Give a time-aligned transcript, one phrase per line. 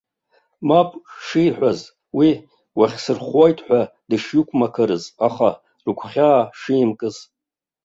[0.67, 0.89] Мап
[1.25, 1.79] шиҳәаз,
[2.17, 2.29] уи
[2.77, 5.49] уахьсырхәуеит ҳәа дышиқәмақарыз, аха
[5.83, 7.15] рыгәхьаа шимкыз.